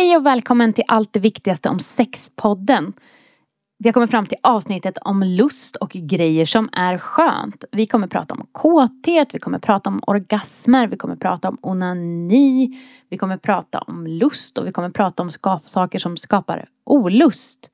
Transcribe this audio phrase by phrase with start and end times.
[0.00, 2.92] Hej och välkommen till Allt det viktigaste om sexpodden.
[3.78, 7.64] Vi har kommit fram till avsnittet om lust och grejer som är skönt.
[7.72, 12.80] Vi kommer prata om kåthet, vi kommer prata om orgasmer, vi kommer prata om onani,
[13.08, 15.30] vi kommer prata om lust och vi kommer prata om
[15.64, 17.70] saker som skapar olust.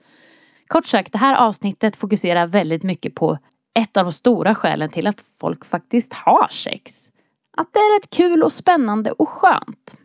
[0.67, 3.39] Kort sagt, det här avsnittet fokuserar väldigt mycket på
[3.79, 7.09] ett av de stora skälen till att folk faktiskt har sex.
[7.57, 9.97] Att det är rätt kul och spännande och skönt.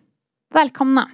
[0.54, 1.10] Välkomna!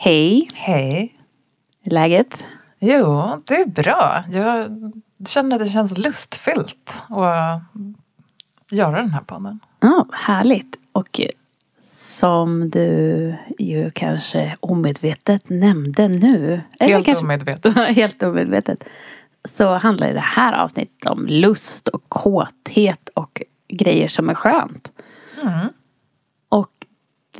[0.00, 1.14] Hej, Hej.
[1.82, 2.48] läget?
[2.78, 4.24] Jo, det är bra.
[4.32, 4.70] Jag
[5.28, 7.62] känner att det känns lustfyllt att
[8.70, 9.60] göra den här podden.
[9.80, 10.76] Ja, härligt.
[10.92, 11.20] Och
[11.82, 16.60] som du ju kanske omedvetet nämnde nu.
[16.80, 17.74] eller Helt kanske, omedvetet.
[17.96, 18.84] helt omedvetet.
[19.44, 24.92] Så handlar det här avsnittet om lust och kåthet och grejer som är skönt.
[25.42, 25.68] Mm.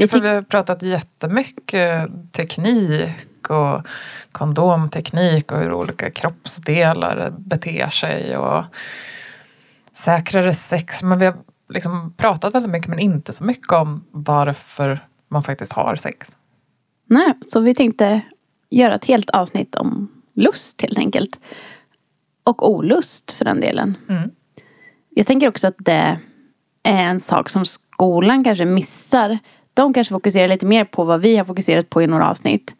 [0.01, 3.87] Ja, för vi har pratat jättemycket teknik och
[4.33, 8.65] kondomteknik och hur olika kroppsdelar beter sig och
[9.93, 11.03] säkrare sex.
[11.03, 11.37] Men vi har
[11.69, 16.39] liksom pratat väldigt mycket men inte så mycket om varför man faktiskt har sex.
[17.07, 18.21] Nej, så vi tänkte
[18.71, 21.41] göra ett helt avsnitt om lust helt enkelt.
[22.45, 23.97] Och olust för den delen.
[24.09, 24.31] Mm.
[25.11, 26.19] Jag tänker också att det
[26.83, 29.39] är en sak som skolan kanske missar.
[29.79, 32.75] De kanske fokuserar lite mer på vad vi har fokuserat på i några avsnitt.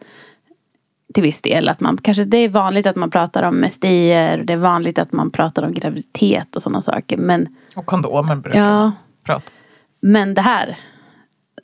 [1.15, 1.69] Till viss del.
[1.69, 4.39] Att man, kanske det är vanligt att man pratar om mestier.
[4.39, 7.17] Det är vanligt att man pratar om graviditet och sådana saker.
[7.17, 8.93] Men, Och kondomer brukar ja, man
[9.25, 9.51] prata
[10.01, 10.79] men det här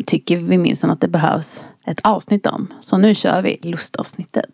[0.07, 2.73] tycker vi minst att det behövs ett avsnitt om.
[2.81, 4.51] Så nu kör vi lustavsnittet.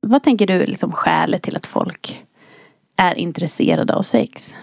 [0.00, 2.24] Vad tänker du är liksom skälet till att folk
[2.96, 4.54] är intresserade av sex?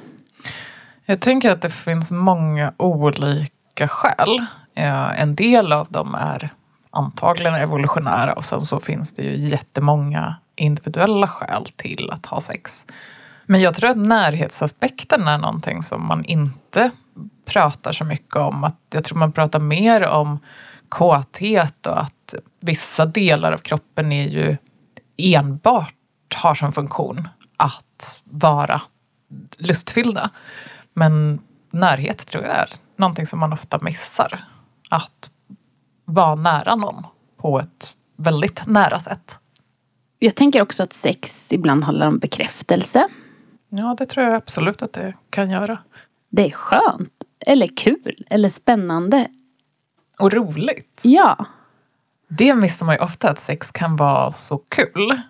[1.05, 4.45] Jag tänker att det finns många olika skäl.
[5.15, 6.53] En del av dem är
[6.91, 12.85] antagligen evolutionära och sen så finns det ju jättemånga individuella skäl till att ha sex.
[13.45, 16.91] Men jag tror att närhetsaspekten är någonting som man inte
[17.45, 18.63] pratar så mycket om.
[18.63, 20.39] Att jag tror man pratar mer om
[20.89, 24.57] kåthet och att vissa delar av kroppen är ju
[25.17, 25.95] enbart
[26.35, 27.85] har som funktion att
[28.23, 28.81] vara
[29.57, 30.29] lustfyllda.
[30.93, 34.47] Men närhet tror jag är någonting som man ofta missar.
[34.89, 35.31] Att
[36.05, 37.05] vara nära någon
[37.37, 39.39] på ett väldigt nära sätt.
[40.19, 43.07] Jag tänker också att sex ibland handlar om bekräftelse.
[43.69, 45.77] Ja, det tror jag absolut att det kan göra.
[46.29, 47.13] Det är skönt.
[47.39, 48.25] Eller kul.
[48.29, 49.27] Eller spännande.
[50.19, 51.01] Och roligt.
[51.03, 51.45] Ja.
[52.27, 55.21] Det missar man ju ofta att sex kan vara så kul.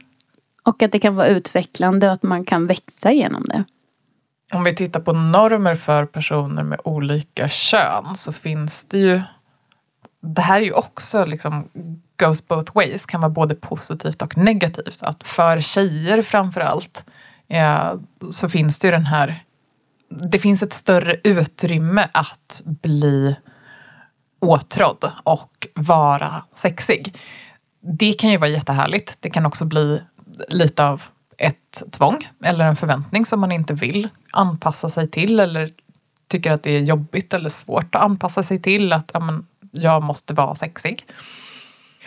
[0.69, 3.63] Och att det kan vara utvecklande och att man kan växa genom det.
[4.53, 9.22] Om vi tittar på normer för personer med olika kön så finns det ju
[10.22, 11.69] det här är ju också liksom
[12.18, 15.02] goes both ways, kan vara både positivt och negativt.
[15.02, 17.06] Att för tjejer framför allt
[17.47, 17.94] eh,
[18.29, 19.44] så finns det ju den här
[20.09, 23.35] det finns ett större utrymme att bli
[24.40, 27.18] åtrådd och vara sexig.
[28.00, 29.18] Det kan ju vara jättehärligt.
[29.19, 30.02] Det kan också bli
[30.48, 31.04] lite av
[31.38, 35.72] ett tvång eller en förväntning som man inte vill anpassa sig till eller
[36.28, 38.94] tycker att det är jobbigt eller svårt att anpassa sig till.
[38.94, 41.06] Att ja, men, jag måste vara sexig.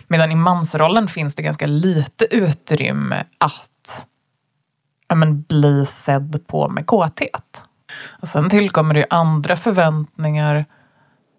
[0.09, 4.07] Medan i mansrollen finns det ganska lite utrymme att
[5.09, 7.63] ja, men, bli sedd på med kåthet.
[8.07, 10.65] Och sen tillkommer det ju andra förväntningar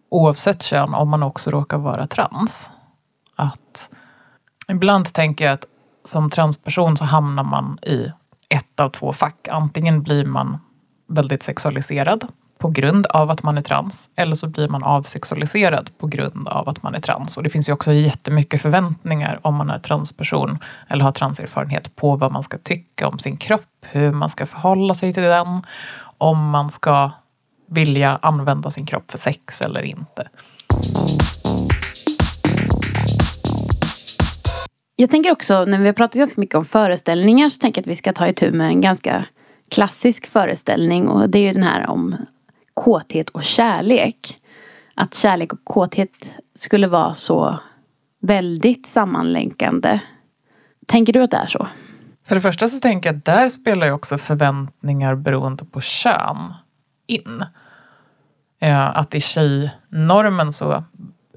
[0.09, 2.71] oavsett kön om man också råkar vara trans.
[3.35, 3.89] Att
[4.67, 5.65] ibland tänker jag att
[6.03, 8.11] som transperson så hamnar man i
[8.49, 9.47] ett av två fack.
[9.51, 10.57] Antingen blir man
[11.07, 12.27] väldigt sexualiserad
[12.57, 14.09] på grund av att man är trans.
[14.15, 17.37] Eller så blir man avsexualiserad på grund av att man är trans.
[17.37, 20.57] Och det finns ju också jättemycket förväntningar om man är transperson
[20.87, 24.93] eller har transerfarenhet på vad man ska tycka om sin kropp, hur man ska förhålla
[24.93, 25.61] sig till den,
[26.17, 27.11] om man ska
[27.67, 30.27] vilja använda sin kropp för sex eller inte.
[35.03, 37.91] Jag tänker också, när vi har pratat ganska mycket om föreställningar, så tänker jag att
[37.91, 39.25] vi ska ta itu med en ganska
[39.69, 41.07] klassisk föreställning.
[41.07, 42.15] Och det är ju den här om
[42.73, 44.37] kåthet och kärlek.
[44.95, 46.09] Att kärlek och kåthet
[46.55, 47.59] skulle vara så
[48.21, 49.99] väldigt sammanlänkande.
[50.85, 51.67] Tänker du att det är så?
[52.25, 56.53] För det första så tänker jag att där spelar ju också förväntningar beroende på kön
[57.07, 57.45] in.
[58.59, 60.83] Eh, att i tjejnormen så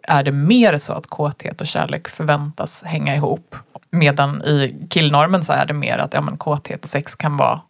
[0.08, 3.56] är det mer så att kåthet och kärlek förväntas hänga ihop.
[3.90, 7.60] Medan i killnormen så är det mer att ja, men kåthet och sex kan vara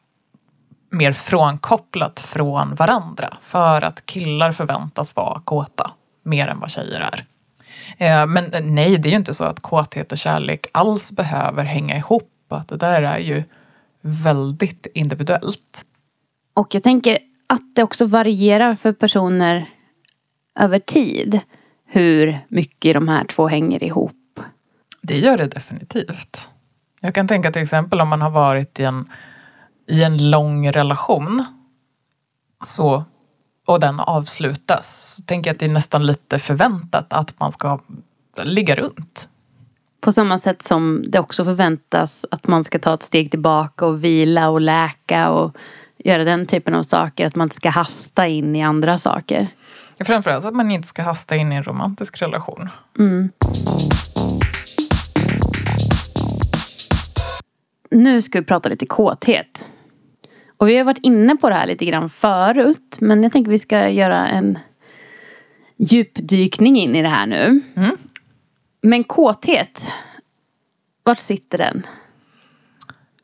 [0.90, 3.36] mer frånkopplat från varandra.
[3.42, 5.90] För att killar förväntas vara kåta
[6.22, 7.26] mer än vad tjejer är.
[7.98, 11.96] Eh, men nej, det är ju inte så att kåthet och kärlek alls behöver hänga
[11.96, 12.32] ihop.
[12.48, 13.44] Att det där är ju
[14.00, 15.84] väldigt individuellt.
[16.54, 19.70] Och jag tänker att det också varierar för personer
[20.60, 21.40] över tid.
[21.96, 24.40] Hur mycket de här två hänger ihop.
[25.02, 26.48] Det gör det definitivt.
[27.00, 29.12] Jag kan tänka till exempel om man har varit i en,
[29.88, 31.44] i en lång relation.
[32.64, 33.04] Så,
[33.66, 35.14] och den avslutas.
[35.16, 37.80] Så tänker jag att det är nästan lite förväntat att man ska
[38.42, 39.28] ligga runt.
[40.00, 44.04] På samma sätt som det också förväntas att man ska ta ett steg tillbaka och
[44.04, 45.56] vila och läka och
[45.98, 47.26] göra den typen av saker.
[47.26, 49.48] Att man inte ska hasta in i andra saker.
[49.98, 52.68] Ja, framförallt att man inte ska hasta in i en romantisk relation.
[52.98, 53.30] Mm.
[57.90, 59.66] Nu ska vi prata lite kåthet.
[60.56, 62.96] Och vi har varit inne på det här lite grann förut.
[63.00, 64.58] Men jag tänker vi ska göra en
[65.76, 67.60] djupdykning in i det här nu.
[67.76, 67.96] Mm.
[68.82, 69.88] Men kåthet,
[71.02, 71.86] vart sitter den?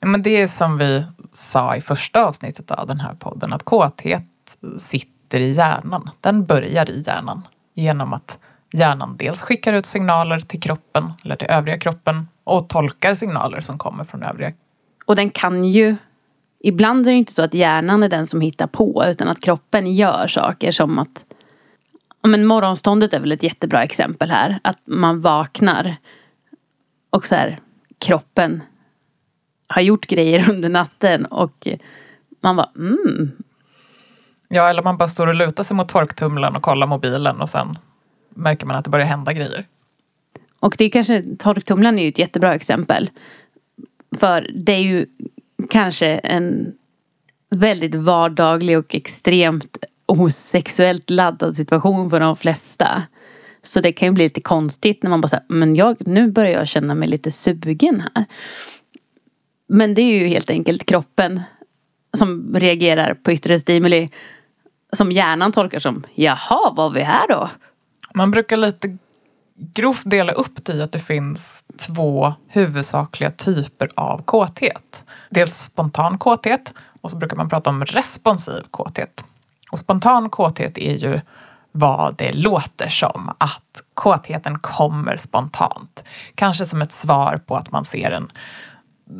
[0.01, 3.63] Ja, men det är som vi sa i första avsnittet av den här podden, att
[3.63, 6.11] kåthet sitter i hjärnan.
[6.21, 7.43] Den börjar i hjärnan
[7.75, 8.39] genom att
[8.73, 13.79] hjärnan dels skickar ut signaler till kroppen eller till övriga kroppen och tolkar signaler som
[13.79, 14.53] kommer från övriga.
[15.07, 15.97] Och den kan ju
[16.65, 19.95] Ibland är det inte så att hjärnan är den som hittar på utan att kroppen
[19.95, 21.25] gör saker som att
[22.23, 24.61] men Morgonståndet är väl ett jättebra exempel här.
[24.65, 25.97] Att man vaknar
[27.11, 27.61] och så här
[27.99, 28.63] kroppen
[29.67, 31.69] har gjort grejer under natten och
[32.41, 33.42] man bara mm.
[34.55, 37.79] Ja, eller man bara står och lutar sig mot torktumlaren och kollar mobilen och sen
[38.31, 39.67] märker man att det börjar hända grejer.
[40.61, 43.11] Och det är kanske, torktumlaren är ju ett jättebra exempel.
[44.19, 45.07] För det är ju
[45.71, 46.73] kanske en
[47.51, 49.77] väldigt vardaglig och extremt
[50.07, 53.03] osexuellt laddad situation för de flesta.
[53.63, 56.53] Så det kan ju bli lite konstigt när man bara säger, men jag, nu börjar
[56.53, 58.25] jag känna mig lite sugen här.
[59.67, 61.41] Men det är ju helt enkelt kroppen
[62.17, 64.11] som reagerar på yttre stimuli.
[64.97, 67.51] Som hjärnan tolkar som, jaha, var vi här då?
[68.15, 68.99] Man brukar lite
[69.55, 75.05] grovt dela upp det i att det finns två huvudsakliga typer av kåthet.
[75.31, 79.25] Dels spontan kåthet och så brukar man prata om responsiv kåthet.
[79.73, 81.21] Och spontan kåthet är ju
[81.73, 86.05] vad det låter som att kåtheten kommer spontant.
[86.35, 88.33] Kanske som ett svar på att man ser en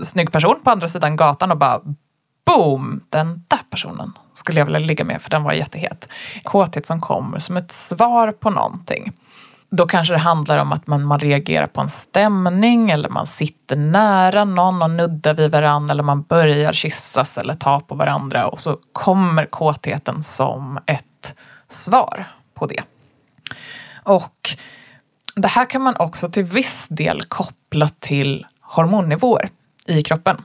[0.05, 1.81] snygg person på andra sidan gatan och bara
[2.47, 6.09] boom, den där personen skulle jag vilja ligga med för den var jättehet.
[6.43, 9.13] Kåthet som kommer som ett svar på någonting.
[9.71, 13.77] Då kanske det handlar om att man, man reagerar på en stämning eller man sitter
[13.77, 18.61] nära någon och nuddar vid varandra eller man börjar kyssas eller ta på varandra och
[18.61, 21.35] så kommer kåtheten som ett
[21.69, 22.83] svar på det.
[24.05, 24.57] Och
[25.35, 29.49] det här kan man också till viss del koppla till hormonnivåer
[29.87, 30.43] i kroppen.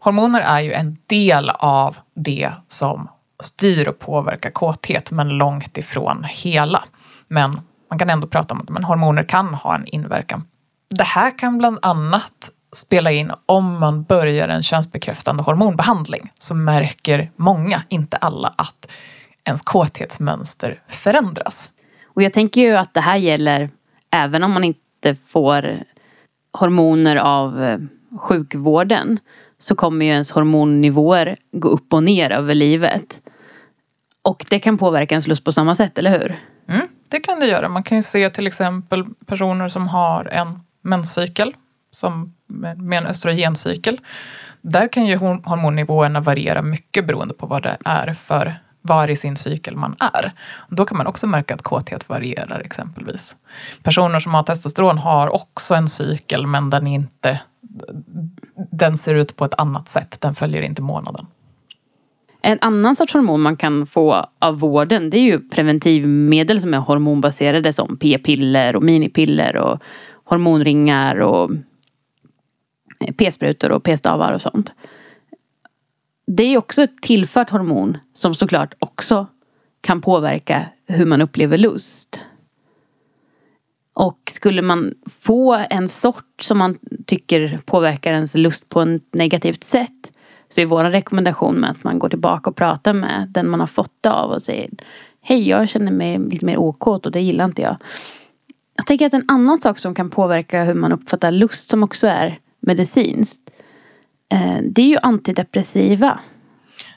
[0.00, 3.08] Hormoner är ju en del av det som
[3.42, 6.84] styr och påverkar kåthet men långt ifrån hela.
[7.28, 10.44] Men man kan ändå prata om att men hormoner kan ha en inverkan.
[10.88, 17.30] Det här kan bland annat spela in om man börjar en könsbekräftande hormonbehandling så märker
[17.36, 18.86] många, inte alla, att
[19.44, 21.70] ens kåthetsmönster förändras.
[22.06, 23.70] Och jag tänker ju att det här gäller
[24.10, 25.82] även om man inte får
[26.52, 27.78] hormoner av eh,
[28.18, 29.18] sjukvården
[29.60, 33.20] så kommer ju ens hormonnivåer gå upp och ner över livet.
[34.22, 36.38] Och det kan påverka ens lust på samma sätt, eller hur?
[36.68, 37.68] Mm, det kan det göra.
[37.68, 41.54] Man kan ju se till exempel personer som har en menscykel
[41.90, 42.34] som
[42.76, 44.00] med en östrogencykel.
[44.60, 49.36] Där kan ju hormonnivåerna variera mycket beroende på vad det är för var i sin
[49.36, 50.32] cykel man är.
[50.68, 53.36] Då kan man också märka att kåthet varierar exempelvis.
[53.82, 57.40] Personer som har testosteron har också en cykel men den, är inte,
[58.80, 60.20] den ser ut på ett annat sätt.
[60.20, 61.26] Den följer inte månaden.
[62.42, 66.78] En annan sorts hormon man kan få av vården det är ju preventivmedel som är
[66.78, 69.82] hormonbaserade som p-piller och minipiller och
[70.24, 71.50] hormonringar och
[73.00, 74.72] eh, p-sprutor och p-stavar och sånt.
[76.26, 79.26] Det är också ett tillfört hormon som såklart också
[79.80, 82.20] kan påverka hur man upplever lust.
[84.00, 89.64] Och skulle man få en sort som man tycker påverkar ens lust på ett negativt
[89.64, 90.12] sätt
[90.48, 93.66] så är vår rekommendation med att man går tillbaka och pratar med den man har
[93.66, 94.70] fått det av och säger
[95.20, 97.76] Hej, jag känner mig lite mer okåt och det gillar inte jag.
[98.74, 102.06] Jag tänker att en annan sak som kan påverka hur man uppfattar lust som också
[102.06, 103.50] är medicinskt.
[104.28, 106.20] Eh, det är ju antidepressiva.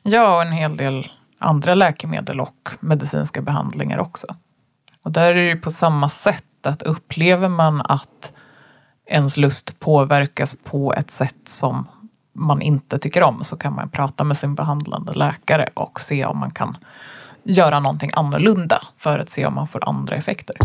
[0.03, 1.07] Ja, och en hel del
[1.37, 4.27] andra läkemedel och medicinska behandlingar också.
[5.01, 8.33] Och där är det ju på samma sätt att upplever man att
[9.05, 11.87] ens lust påverkas på ett sätt som
[12.33, 16.39] man inte tycker om så kan man prata med sin behandlande läkare och se om
[16.39, 16.77] man kan
[17.43, 20.55] göra någonting annorlunda för att se om man får andra effekter.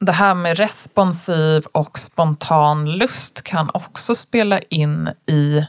[0.00, 5.66] Det här med responsiv och spontan lust kan också spela in i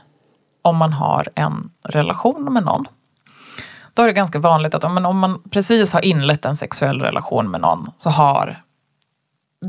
[0.63, 2.85] om man har en relation med någon.
[3.93, 7.61] Då är det ganska vanligt att om man precis har inlett en sexuell relation med
[7.61, 8.63] någon så har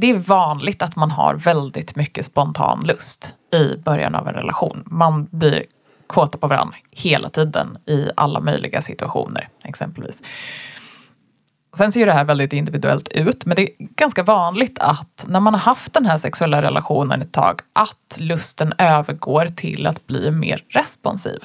[0.00, 4.82] det är vanligt att man har väldigt mycket spontan lust i början av en relation.
[4.86, 5.64] Man blir
[6.06, 10.22] kåta på varandra hela tiden i alla möjliga situationer exempelvis.
[11.76, 15.40] Sen ser ju det här väldigt individuellt ut, men det är ganska vanligt att när
[15.40, 20.30] man har haft den här sexuella relationen ett tag, att lusten övergår till att bli
[20.30, 21.44] mer responsiv.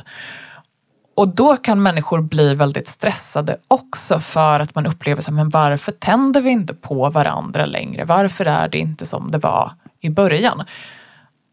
[1.16, 5.92] Och då kan människor bli väldigt stressade också för att man upplever som, men varför
[5.92, 8.06] tänder vi inte på varandra längre?
[8.06, 10.64] Varför är det inte som det var i början?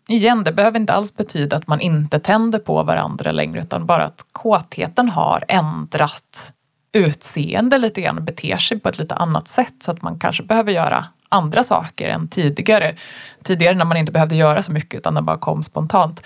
[0.09, 4.05] Igen, det behöver inte alls betyda att man inte tänder på varandra längre, utan bara
[4.05, 6.53] att kåtheten har ändrat
[6.97, 10.43] utseende lite grann och beter sig på ett lite annat sätt så att man kanske
[10.43, 12.97] behöver göra andra saker än tidigare.
[13.43, 16.21] Tidigare när man inte behövde göra så mycket utan den bara kom spontant.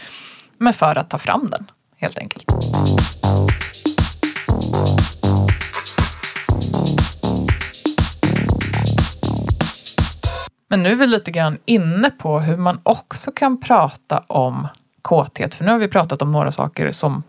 [0.58, 2.44] Men för att ta fram den helt enkelt.
[10.68, 14.68] Men nu är vi lite grann inne på hur man också kan prata om
[15.02, 15.54] kåthet.
[15.54, 17.22] För nu har vi pratat om några saker som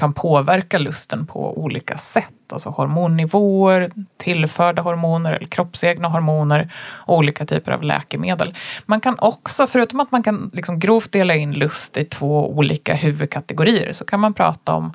[0.00, 2.52] kan påverka lusten på olika sätt.
[2.52, 8.54] Alltså hormonnivåer, tillförda hormoner eller kroppsegna hormoner och olika typer av läkemedel.
[8.86, 12.94] Man kan också, förutom att man kan liksom grovt dela in lust i två olika
[12.94, 14.92] huvudkategorier, så kan man prata om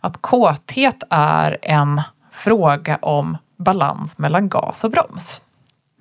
[0.00, 2.00] att kåthet är en
[2.32, 5.42] fråga om balans mellan gas och broms.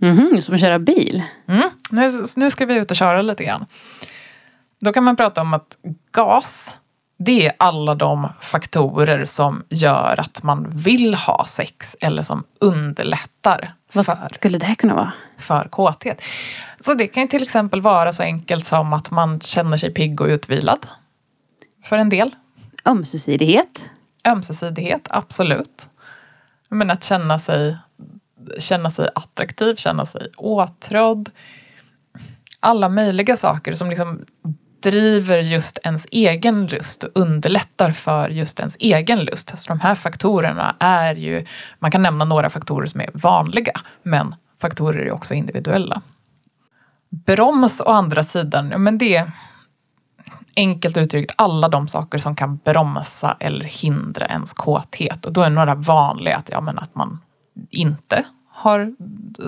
[0.01, 1.23] Mm som att köra bil?
[1.47, 3.65] Mm, nu, nu ska vi ut och köra lite grann.
[4.79, 5.77] Då kan man prata om att
[6.11, 6.80] gas
[7.25, 13.73] det är alla de faktorer som gör att man vill ha sex eller som underlättar.
[13.93, 15.13] Vad skulle det kunna vara?
[15.37, 16.21] För kåthet.
[16.79, 20.21] Så det kan ju till exempel vara så enkelt som att man känner sig pigg
[20.21, 20.87] och utvilad.
[21.83, 22.35] För en del.
[22.85, 23.85] Ömsesidighet?
[24.27, 25.89] Ömsesidighet, absolut.
[26.69, 27.77] Men att känna sig,
[28.59, 31.29] känna sig attraktiv, känna sig åtrådd.
[32.59, 34.25] Alla möjliga saker som liksom
[34.81, 39.59] driver just ens egen lust och underlättar för just ens egen lust.
[39.59, 41.45] Så de här faktorerna är ju,
[41.79, 46.01] man kan nämna några faktorer som är vanliga, men faktorer är också individuella.
[47.09, 49.31] Broms å andra sidan, men det är
[50.55, 55.25] enkelt uttryckt alla de saker som kan bromsa eller hindra ens kåthet.
[55.25, 57.19] Och då är några vanliga att, ja, men att man
[57.69, 58.95] inte har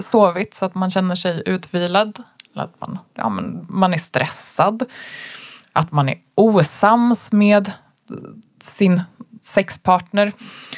[0.01, 2.23] sovit så att man känner sig utvilad
[2.61, 4.83] att man, ja, men man är stressad.
[5.73, 7.71] Att man är osams med
[8.61, 9.01] sin
[9.41, 10.31] sexpartner.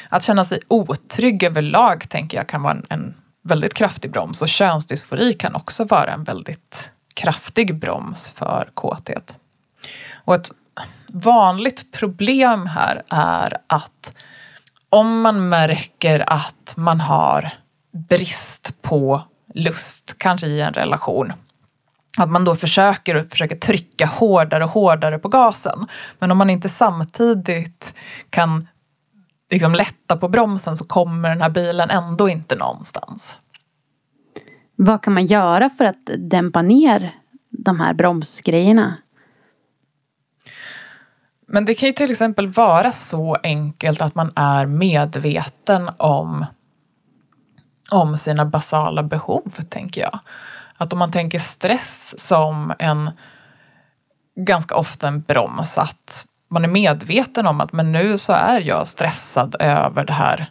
[0.08, 4.42] Att känna sig otrygg överlag tänker jag kan vara en, en väldigt kraftig broms.
[4.42, 9.34] Och könsdysfori kan också vara en väldigt kraftig broms för kåthet.
[10.24, 10.50] Och ett
[11.08, 14.14] vanligt problem här är att
[14.88, 17.50] om man märker att man har
[17.92, 19.22] brist på
[19.54, 21.32] lust, kanske i en relation,
[22.18, 25.86] att man då försöker och försöker trycka hårdare och hårdare på gasen.
[26.18, 27.94] Men om man inte samtidigt
[28.30, 28.68] kan
[29.50, 33.38] liksom lätta på bromsen så kommer den här bilen ändå inte någonstans.
[34.76, 37.14] Vad kan man göra för att dämpa ner
[37.50, 38.96] de här bromsgrejerna?
[41.48, 46.44] Men det kan ju till exempel vara så enkelt att man är medveten om,
[47.90, 50.18] om sina basala behov, tänker jag.
[50.76, 53.10] Att om man tänker stress som en
[54.36, 58.88] ganska ofta en broms, att man är medveten om att men nu så är jag
[58.88, 60.50] stressad över det här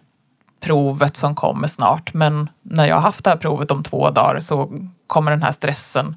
[0.59, 2.13] provet som kommer snart.
[2.13, 4.71] Men när jag har haft det här provet om två dagar så
[5.07, 6.15] kommer den här stressen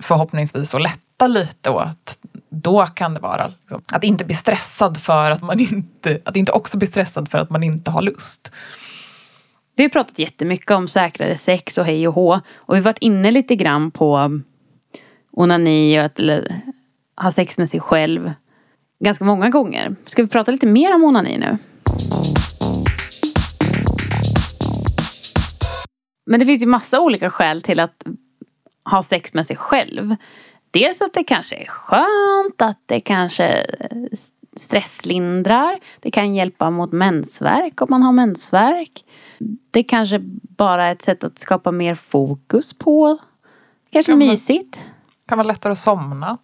[0.00, 4.98] förhoppningsvis att lätta lite och att då kan det vara liksom, att inte bli stressad
[4.98, 8.52] för att man inte, att inte också bli stressad för att man inte har lust.
[9.78, 12.40] Vi har pratat jättemycket om säkrare sex och hej och hå.
[12.56, 14.44] Och vi har varit inne lite grann på um,
[15.30, 16.60] onani och att eller,
[17.16, 18.32] ha sex med sig själv
[19.04, 19.96] ganska många gånger.
[20.04, 21.58] Ska vi prata lite mer om onani nu?
[26.26, 28.04] Men det finns ju massa olika skäl till att
[28.90, 30.16] ha sex med sig själv.
[30.70, 34.18] Dels att det kanske är skönt, att det kanske eh,
[34.58, 35.78] stresslindrar.
[36.00, 39.04] Det kan hjälpa mot mensvärk om man har mensvärk.
[39.70, 43.18] Det kanske bara är ett sätt att skapa mer fokus på.
[43.90, 44.84] Kanske kan mysigt.
[45.24, 46.38] Det kan vara lättare att somna.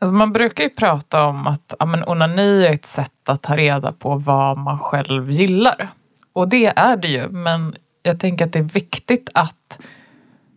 [0.00, 3.56] Alltså man brukar ju prata om att ja, men onani är ett sätt att ta
[3.56, 5.88] reda på vad man själv gillar.
[6.32, 9.78] Och det är det ju, men jag tänker att det är viktigt att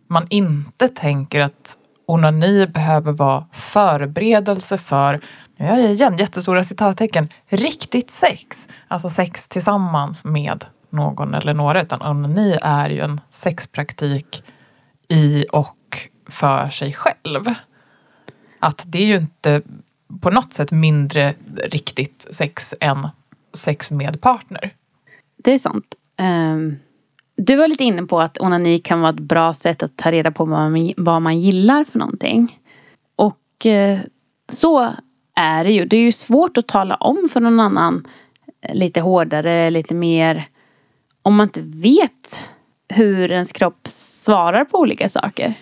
[0.08, 5.20] man inte tänker att onani behöver vara förberedelse för,
[5.56, 8.68] nu gör jag igen jättestora citattecken, riktigt sex.
[8.88, 14.44] Alltså sex tillsammans med någon eller några, utan onani är ju en sexpraktik
[15.08, 17.44] i och för sig själv.
[18.58, 19.62] Att det är ju inte
[20.20, 21.34] på något sätt mindre
[21.64, 23.08] riktigt sex än
[23.52, 24.74] sex med partner.
[25.36, 25.94] Det är sant.
[26.18, 26.78] Um,
[27.36, 30.30] du var lite inne på att onani kan vara ett bra sätt att ta reda
[30.30, 32.60] på vad man, vad man gillar för någonting.
[33.16, 33.98] Och uh,
[34.52, 34.94] så
[35.36, 35.84] är det ju.
[35.84, 38.06] Det är ju svårt att tala om för någon annan
[38.60, 40.48] eh, lite hårdare, lite mer
[41.22, 42.40] om man inte vet
[42.88, 45.54] hur ens kropp svarar på olika saker.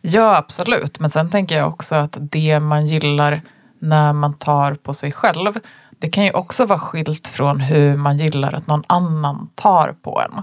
[0.00, 1.00] Ja, absolut.
[1.00, 3.42] Men sen tänker jag också att det man gillar
[3.78, 5.58] när man tar på sig själv,
[5.98, 10.20] det kan ju också vara skilt från hur man gillar att någon annan tar på
[10.20, 10.42] en.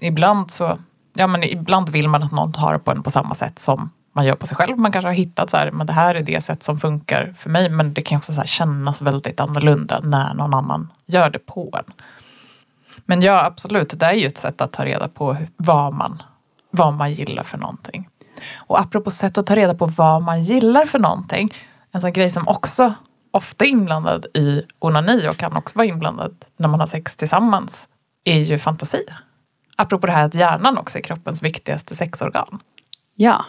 [0.00, 0.78] Ibland så,
[1.14, 4.26] ja men ibland vill man att någon tar på en på samma sätt som man
[4.26, 4.78] gör på sig själv.
[4.78, 7.50] Man kanske har hittat så här, men det här är det sätt som funkar för
[7.50, 7.68] mig.
[7.68, 11.94] Men det kan också så kännas väldigt annorlunda när någon annan gör det på en.
[13.04, 16.22] Men ja, absolut, det är ju ett sätt att ta reda på vad man,
[16.70, 18.08] vad man gillar för någonting.
[18.54, 21.54] Och apropå sätt att ta reda på vad man gillar för någonting.
[21.92, 22.94] En sån grej som också
[23.30, 27.88] ofta är inblandad i onani och kan också vara inblandad när man har sex tillsammans
[28.24, 29.04] är ju fantasi.
[29.76, 32.60] Apropå det här att hjärnan också är kroppens viktigaste sexorgan.
[33.14, 33.44] Ja.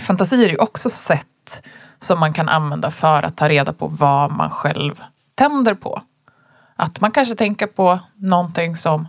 [0.00, 1.62] Fantasier är ju också sätt
[1.98, 5.02] som man kan använda för att ta reda på vad man själv
[5.34, 6.02] tänder på.
[6.76, 9.08] Att man kanske tänker på någonting som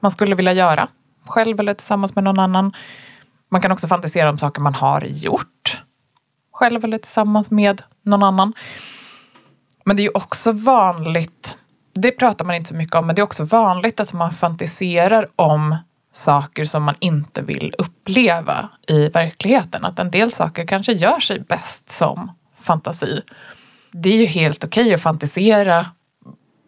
[0.00, 0.88] man skulle vilja göra
[1.26, 2.72] själv eller tillsammans med någon annan.
[3.48, 5.82] Man kan också fantisera om saker man har gjort
[6.52, 8.52] själv eller tillsammans med någon annan.
[9.84, 11.58] Men det är ju också vanligt,
[11.94, 15.28] det pratar man inte så mycket om, men det är också vanligt att man fantiserar
[15.36, 15.76] om
[16.16, 19.84] saker som man inte vill uppleva i verkligheten.
[19.84, 23.20] Att en del saker kanske gör sig bäst som fantasi.
[23.92, 25.86] Det är ju helt okej okay att fantisera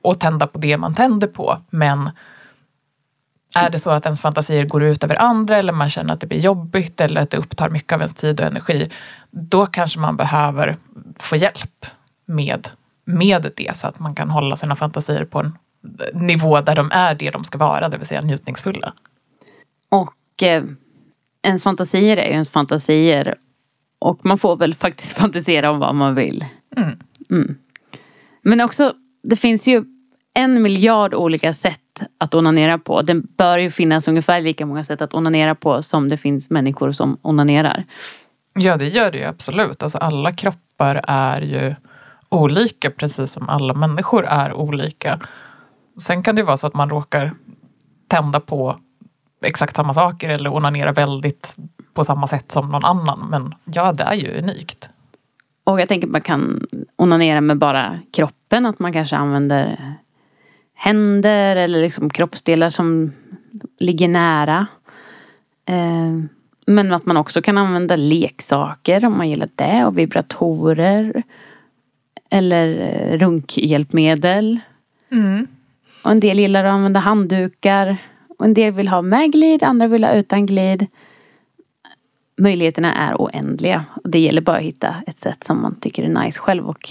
[0.02, 1.62] och tända på det man tänder på.
[1.70, 2.10] Men
[3.54, 6.26] är det så att ens fantasier går ut över andra eller man känner att det
[6.26, 8.90] blir jobbigt eller att det upptar mycket av ens tid och energi.
[9.30, 10.76] Då kanske man behöver
[11.18, 11.86] få hjälp
[12.26, 12.68] med,
[13.04, 15.58] med det så att man kan hålla sina fantasier på en
[16.14, 18.92] nivå där de är det de ska vara, det vill säga njutningsfulla.
[19.88, 20.64] Och eh,
[21.42, 23.34] ens fantasier är ju ens fantasier.
[23.98, 26.44] Och man får väl faktiskt fantisera om vad man vill.
[26.76, 26.98] Mm.
[27.30, 27.58] Mm.
[28.42, 29.84] Men också, det finns ju
[30.34, 31.80] en miljard olika sätt
[32.18, 33.02] att onanera på.
[33.02, 36.92] Det bör ju finnas ungefär lika många sätt att onanera på som det finns människor
[36.92, 37.84] som onanerar.
[38.54, 39.82] Ja, det gör det ju absolut.
[39.82, 41.74] Alltså alla kroppar är ju
[42.28, 45.20] olika precis som alla människor är olika.
[46.00, 47.34] Sen kan det vara så att man råkar
[48.08, 48.78] tända på
[49.40, 51.56] exakt samma saker eller onanera väldigt
[51.94, 53.26] på samma sätt som någon annan.
[53.30, 54.88] Men ja, det är ju unikt.
[55.64, 58.66] Och jag tänker att man kan onanera med bara kroppen.
[58.66, 59.94] Att man kanske använder
[60.74, 63.12] händer eller liksom kroppsdelar som
[63.78, 64.66] ligger nära.
[65.66, 66.18] Eh,
[66.66, 71.22] men att man också kan använda leksaker om man gillar det och vibratorer.
[72.30, 74.60] Eller eh, runkhjälpmedel.
[75.12, 75.46] Mm.
[76.02, 77.96] Och en del gillar att använda handdukar.
[78.38, 80.86] Och en del vill ha med glid, andra vill ha utan glid.
[82.40, 83.84] Möjligheterna är oändliga.
[84.04, 86.68] Det gäller bara att hitta ett sätt som man tycker är nice själv.
[86.68, 86.90] Och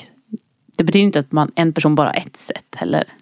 [0.76, 3.14] det betyder inte att man, en person bara har ett sätt heller.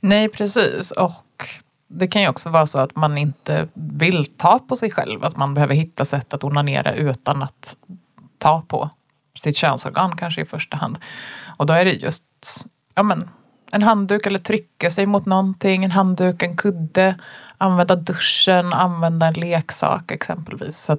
[0.00, 0.90] Nej, precis.
[0.90, 1.46] Och
[1.88, 5.24] det kan ju också vara så att man inte vill ta på sig själv.
[5.24, 7.76] Att man behöver hitta sätt att onanera utan att
[8.38, 8.90] ta på
[9.38, 10.98] sitt könsorgan kanske i första hand.
[11.56, 12.24] Och då är det just
[12.94, 13.28] ja men,
[13.72, 15.84] en handduk eller trycka sig mot någonting.
[15.84, 17.14] En handduk, en kudde.
[17.58, 20.76] Använda duschen, använda en leksak exempelvis.
[20.76, 20.96] Så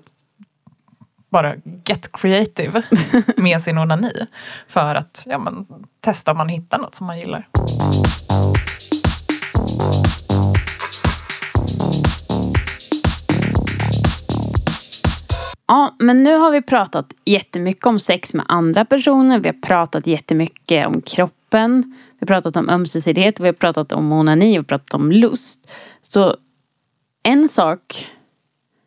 [1.30, 2.84] bara get creative
[3.38, 4.28] med sin onani.
[4.68, 5.66] För att ja, men,
[6.02, 7.48] testa om man hittar något som man gillar.
[15.68, 19.40] Ja, men nu har vi pratat jättemycket om sex med andra personer.
[19.40, 21.96] Vi har pratat jättemycket om kroppen.
[22.12, 23.40] Vi har pratat om ömsesidighet.
[23.40, 24.50] Vi har pratat om onani.
[24.50, 25.72] Vi har pratat om lust.
[26.02, 26.36] Så
[27.24, 28.08] en sak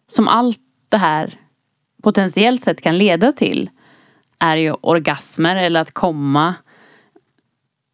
[0.06, 1.40] som allt det här
[2.02, 3.70] potentiellt sett kan leda till
[4.38, 6.54] är ju orgasmer eller att komma.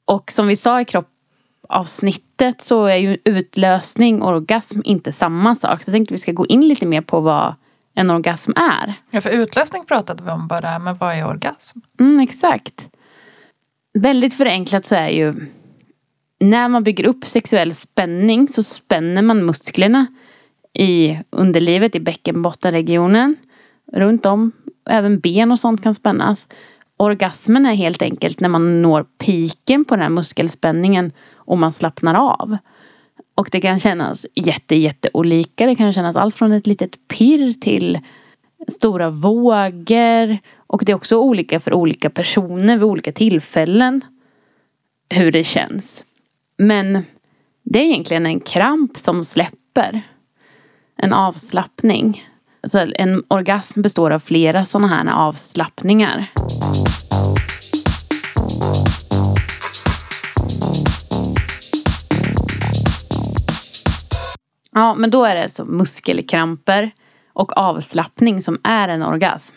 [0.05, 5.83] Och som vi sa i kroppavsnittet så är ju utlösning och orgasm inte samma sak.
[5.83, 7.55] Så jag tänkte att vi ska gå in lite mer på vad
[7.97, 8.95] en orgasm är.
[9.11, 11.79] Ja, för utlösning pratade vi om bara, men vad är orgasm?
[12.01, 12.89] Mm, exakt.
[13.95, 15.35] Väldigt förenklat så är ju
[16.41, 20.07] när man bygger upp sexuell spänning så spänner man musklerna
[20.73, 23.37] i underlivet, i bäckenbottenregionen.
[23.93, 24.53] Runt om.
[24.89, 26.49] Även ben och sånt kan spännas.
[26.97, 32.15] Orgasmen är helt enkelt när man når piken på den här muskelspänningen och man slappnar
[32.15, 32.57] av.
[33.37, 35.67] Och det kan kännas jätte, jätte olika.
[35.67, 37.99] Det kan kännas allt från ett litet pirr till
[38.69, 40.39] stora vågor.
[40.57, 44.01] Och det är också olika för olika personer vid olika tillfällen.
[45.09, 46.05] Hur det känns.
[46.59, 47.05] Men
[47.63, 50.03] det är egentligen en kramp som släpper.
[50.97, 52.29] En avslappning.
[52.65, 56.33] Så en orgasm består av flera sådana här avslappningar.
[64.77, 66.91] Ja, men då är det alltså muskelkramper
[67.33, 69.57] och avslappning som är en orgasm.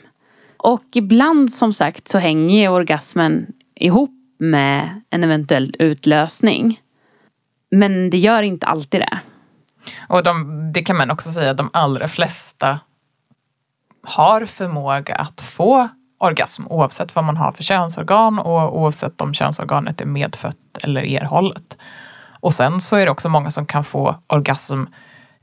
[0.57, 6.81] Och ibland som sagt så hänger orgasmen ihop med en eventuell utlösning.
[7.71, 9.19] Men det gör inte alltid det.
[10.09, 12.79] Och de, det kan man också säga, de allra flesta
[14.03, 20.01] har förmåga att få orgasm oavsett vad man har för könsorgan och oavsett om könsorganet
[20.01, 21.77] är medfött eller erhållet.
[22.39, 24.83] Och sen så är det också många som kan få orgasm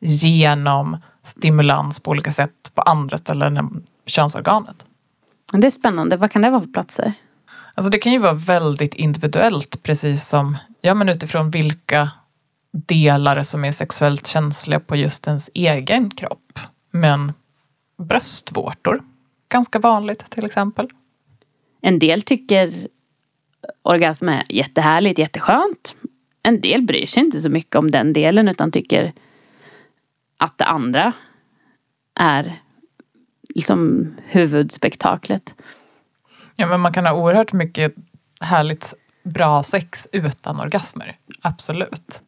[0.00, 4.76] genom stimulans på olika sätt på andra ställen än könsorganet.
[5.52, 6.16] Det är spännande.
[6.16, 7.12] Vad kan det vara för platser?
[7.74, 12.10] Alltså det kan ju vara väldigt individuellt, precis som ja, men utifrån vilka
[12.72, 16.58] delar som är sexuellt känsliga på just ens egen kropp.
[16.90, 17.32] Men
[17.98, 19.02] bröstvårtor,
[19.48, 20.88] ganska vanligt till exempel.
[21.80, 22.88] En del tycker
[23.82, 25.94] orgasm är jättehärligt, jätteskönt.
[26.42, 29.12] En del bryr sig inte så mycket om den delen utan tycker
[30.36, 31.12] att det andra
[32.14, 32.60] är
[33.48, 35.54] liksom huvudspektaklet.
[36.56, 37.94] Ja, men man kan ha oerhört mycket
[38.40, 41.16] härligt bra sex utan orgasmer.
[41.42, 42.22] Absolut.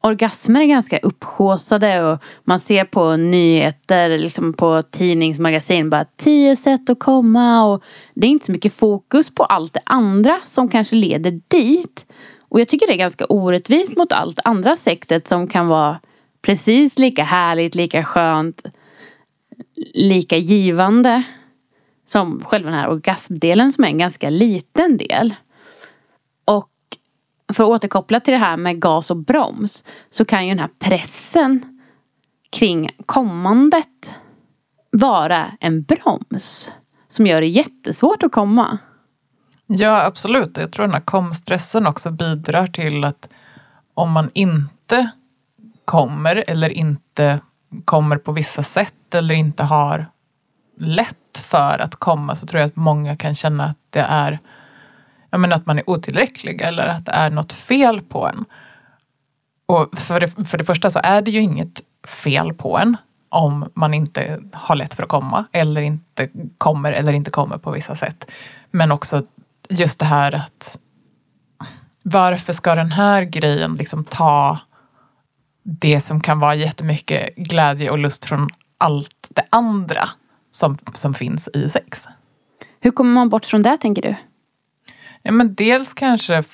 [0.00, 6.90] Orgasmer är ganska upphåsade och man ser på nyheter, liksom på tidningsmagasin, bara tio sätt
[6.90, 7.82] att komma och
[8.14, 12.06] det är inte så mycket fokus på allt det andra som kanske leder dit.
[12.48, 16.00] Och jag tycker det är ganska orättvist mot allt andra sexet som kan vara
[16.42, 18.62] precis lika härligt, lika skönt,
[19.94, 21.22] lika givande
[22.04, 25.34] som själva den här orgasmdelen som är en ganska liten del.
[26.44, 26.70] Och
[27.52, 30.70] för att återkoppla till det här med gas och broms så kan ju den här
[30.78, 31.80] pressen
[32.50, 34.16] kring kommandet
[34.90, 36.72] vara en broms
[37.08, 38.78] som gör det jättesvårt att komma.
[39.66, 40.56] Ja, absolut.
[40.56, 43.28] Jag tror den här komstressen också bidrar till att
[43.94, 45.10] om man inte
[45.92, 47.40] kommer eller inte
[47.84, 50.06] kommer på vissa sätt eller inte har
[50.78, 54.38] lätt för att komma så tror jag att många kan känna att det är
[55.30, 58.44] jag menar att man är otillräcklig eller att det är något fel på en.
[59.66, 62.96] Och för det, för det första så är det ju inget fel på en
[63.28, 66.28] om man inte har lätt för att komma eller inte
[66.58, 68.30] kommer eller inte kommer på vissa sätt.
[68.70, 69.22] Men också
[69.68, 70.78] just det här att
[72.02, 74.58] varför ska den här grejen liksom ta
[75.62, 78.48] det som kan vara jättemycket glädje och lust från
[78.78, 80.08] allt det andra
[80.50, 82.08] som, som finns i sex.
[82.80, 84.14] Hur kommer man bort från det tänker du?
[85.22, 86.44] Ja, men dels kanske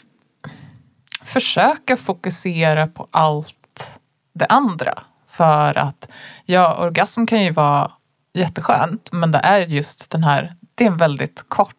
[1.23, 3.99] försöka fokusera på allt
[4.33, 5.03] det andra.
[5.29, 6.09] För att
[6.45, 7.93] ja, orgasm kan ju vara
[8.35, 11.75] jätteskönt men det är just den här, det är en väldigt kort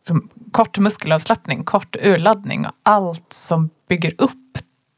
[0.00, 4.39] som, kort muskelavslappning, kort urladdning och allt som bygger upp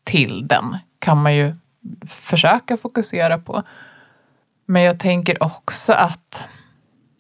[0.04, 1.54] till den kan man ju
[2.06, 3.62] försöka fokusera på.
[4.66, 6.46] Men jag tänker också att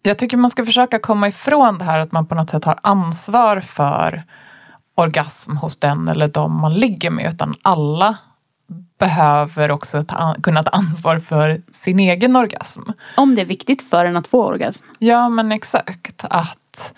[0.02, 2.78] jag tycker man ska försöka komma ifrån det här att man på något sätt har
[2.82, 4.22] ansvar för
[4.94, 7.34] orgasm hos den eller de man ligger med.
[7.34, 8.16] Utan alla
[8.98, 12.82] behöver också ta, kunna ta ansvar för sin egen orgasm.
[13.16, 14.84] Om det är viktigt för en att få orgasm.
[14.98, 16.24] Ja men exakt.
[16.30, 16.94] Att,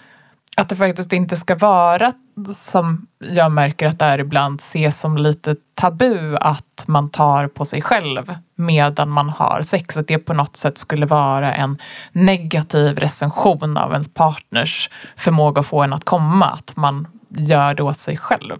[0.56, 2.12] att det faktiskt inte ska vara
[2.54, 7.64] som jag märker att det är ibland ses som lite tabu att man tar på
[7.64, 9.96] sig själv medan man har sex.
[9.96, 11.78] Att det på något sätt skulle vara en
[12.12, 16.46] negativ recension av ens partners förmåga att få en att komma.
[16.46, 18.58] Att man gör det åt sig själv.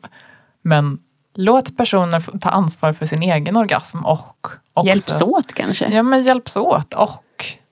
[0.63, 0.99] Men
[1.35, 5.89] låt personer ta ansvar för sin egen orgasm och också, Hjälps åt kanske?
[5.89, 7.24] Ja men hjälps åt och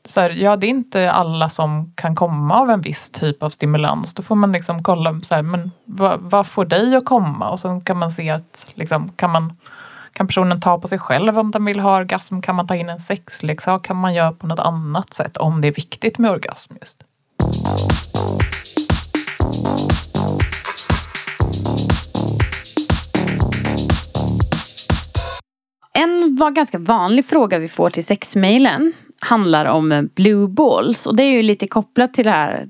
[0.08, 3.50] så här, ja det är inte alla som kan komma av en viss typ av
[3.50, 4.14] stimulans.
[4.14, 7.50] Då får man liksom kolla, så här, men vad, vad får dig att komma?
[7.50, 9.56] Och sen kan man se att liksom, kan, man,
[10.12, 12.40] kan personen ta på sig själv om den vill ha orgasm?
[12.40, 13.84] Kan man ta in en sexleksak?
[13.84, 17.04] Kan man göra på något annat sätt om det är viktigt med orgasm just?
[25.94, 31.22] En var ganska vanlig fråga vi får till sexmailen handlar om blue balls och det
[31.22, 32.68] är ju lite kopplat till det här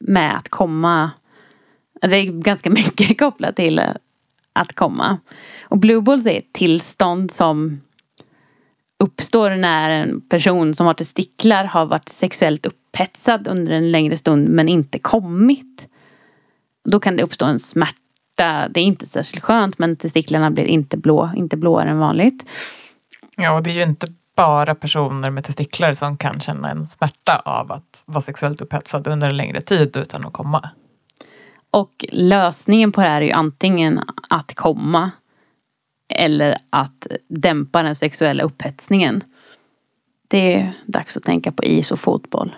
[0.00, 1.10] med att komma.
[2.00, 3.82] Det är ganska mycket kopplat till
[4.52, 5.18] att komma.
[5.62, 7.80] Och blue balls är ett tillstånd som
[8.98, 14.48] uppstår när en person som har testiklar har varit sexuellt upphetsad under en längre stund
[14.48, 15.88] men inte kommit.
[16.84, 18.68] Då kan det uppstå en smärta.
[18.70, 22.46] Det är inte särskilt skönt men testiklarna blir inte blå, inte blåare än vanligt.
[23.36, 27.42] Ja, och det är ju inte bara personer med testiklar som kan känna en smärta
[27.44, 30.70] av att vara sexuellt upphetsad under en längre tid utan att komma.
[31.70, 35.10] Och lösningen på det här är ju antingen att komma
[36.08, 39.24] eller att dämpa den sexuella upphetsningen.
[40.28, 42.54] Det är dags att tänka på is och fotboll.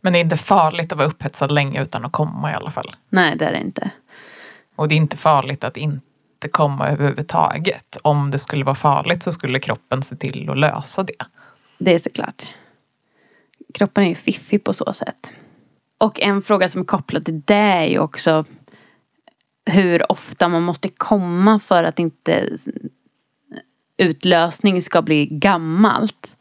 [0.00, 2.96] Men det är inte farligt att vara upphetsad länge utan att komma i alla fall.
[3.08, 3.90] Nej, det är det inte.
[4.76, 6.06] Och det är inte farligt att inte
[6.48, 7.96] komma överhuvudtaget.
[8.02, 11.24] Om det skulle vara farligt så skulle kroppen se till att lösa det.
[11.78, 12.46] Det är såklart.
[13.74, 15.30] Kroppen är ju fiffig på så sätt.
[15.98, 18.44] Och en fråga som är kopplad till det är ju också
[19.64, 22.58] hur ofta man måste komma för att inte
[23.96, 26.36] utlösning ska bli gammalt.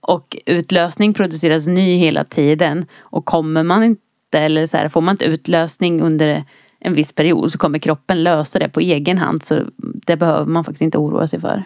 [0.00, 2.86] Och utlösning produceras ny hela tiden.
[2.98, 6.44] Och kommer man inte, eller så här, får man inte utlösning under
[6.84, 9.42] en viss period så kommer kroppen lösa det på egen hand.
[9.42, 9.64] Så
[10.06, 11.64] det behöver man faktiskt inte oroa sig för.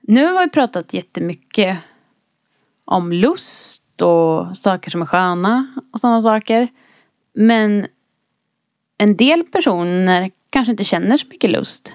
[0.00, 1.78] Nu har vi pratat jättemycket
[2.84, 6.68] om lust och saker som är sköna och sådana saker.
[7.34, 7.86] Men
[8.98, 11.94] en del personer kanske inte känner så mycket lust.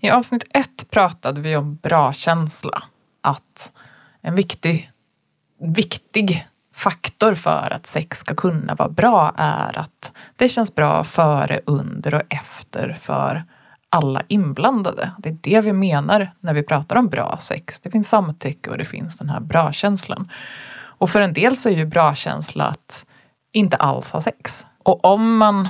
[0.00, 2.82] I avsnitt ett pratade vi om bra känsla.
[3.20, 3.72] Att
[4.20, 4.90] en viktig,
[5.60, 11.60] viktig faktor för att sex ska kunna vara bra är att det känns bra före,
[11.66, 13.44] under och efter för
[13.88, 15.10] alla inblandade.
[15.18, 17.80] Det är det vi menar när vi pratar om bra sex.
[17.80, 20.30] Det finns samtycke och det finns den här bra-känslan.
[21.00, 23.06] Och för en del så är ju bra-känsla att
[23.52, 24.66] inte alls ha sex.
[24.82, 25.68] Och om man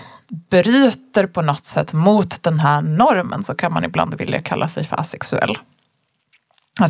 [0.51, 4.85] bryter på något sätt mot den här normen så kan man ibland vilja kalla sig
[4.85, 5.59] för asexuell.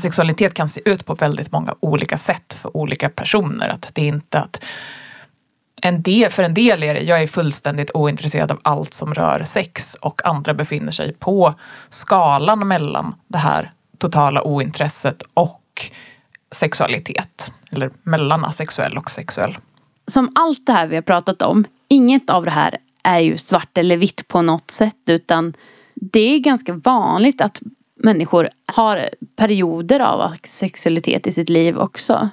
[0.00, 3.68] Sexualitet kan se ut på väldigt många olika sätt för olika personer.
[3.68, 4.64] Att det är inte att
[5.82, 9.44] en del, för en del är det, jag är fullständigt ointresserad av allt som rör
[9.44, 11.54] sex och andra befinner sig på
[11.88, 15.90] skalan mellan det här totala ointresset och
[16.52, 17.52] sexualitet.
[17.72, 19.58] Eller mellan asexuell och sexuell.
[20.06, 23.78] Som allt det här vi har pratat om, inget av det här är ju svart
[23.78, 25.54] eller vitt på något sätt utan
[25.94, 27.60] det är ganska vanligt att
[28.02, 32.28] människor har perioder av sexualitet i sitt liv också.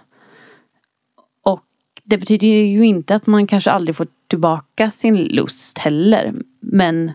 [1.44, 1.64] Och
[2.04, 6.34] det betyder ju inte att man kanske aldrig får tillbaka sin lust heller.
[6.60, 7.12] Men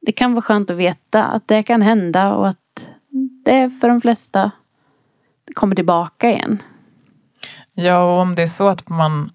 [0.00, 2.88] det kan vara skönt att veta att det kan hända och att
[3.44, 4.50] det för de flesta
[5.54, 6.62] kommer tillbaka igen.
[7.74, 9.30] Ja, och om det är så att man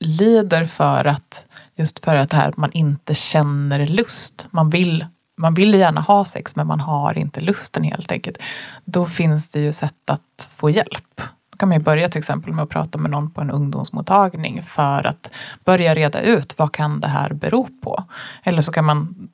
[0.00, 4.48] lider för att just för att det här man inte känner lust.
[4.50, 5.06] Man vill,
[5.38, 8.38] man vill gärna ha sex men man har inte lusten helt enkelt.
[8.84, 11.20] Då finns det ju sätt att få hjälp.
[11.50, 14.62] Då kan man ju börja till exempel med att prata med någon på en ungdomsmottagning
[14.62, 15.30] för att
[15.64, 18.04] börja reda ut vad kan det här bero på.
[18.42, 19.28] Eller så kan man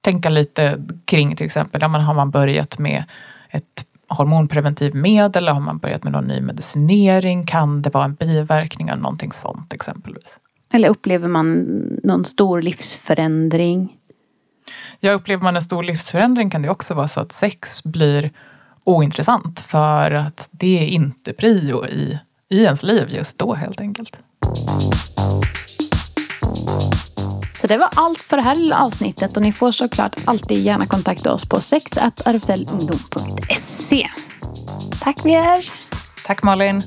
[0.00, 3.04] tänka lite kring till exempel, ja, men har man börjat med
[3.50, 7.46] ett hormonpreventivmedel eller har man börjat med någon ny medicinering?
[7.46, 10.40] Kan det vara en biverkning av någonting sånt exempelvis?
[10.72, 11.62] Eller upplever man
[12.02, 13.96] någon stor livsförändring?
[15.04, 18.32] Ja, upplever man en stor livsförändring kan det också vara så att sex blir
[18.84, 24.18] ointressant för att det är inte prio i, i ens liv just då helt enkelt.
[27.60, 30.86] Så det var allt för det här lilla avsnittet och ni får såklart alltid gärna
[30.86, 34.08] kontakta oss på sex.rfslungdom.se.
[35.00, 35.70] Tack Vier!
[36.26, 36.82] Tack Malin!